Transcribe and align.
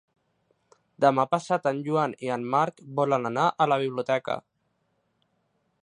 Demà 1.03 1.25
passat 1.33 1.69
en 1.71 1.83
Joan 1.89 2.15
i 2.29 2.31
en 2.37 2.47
Marc 2.57 2.83
volen 3.01 3.31
anar 3.31 3.47
a 3.51 3.69
la 3.73 3.79
biblioteca. 3.85 4.39